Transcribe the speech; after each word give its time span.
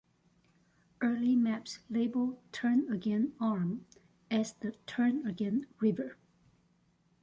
Early 0.99 1.35
maps 1.35 1.77
label 1.87 2.41
Turnagain 2.51 3.33
Arm 3.39 3.85
as 4.31 4.53
the 4.53 4.71
"Turnagain 4.87 5.65
River". 5.79 6.17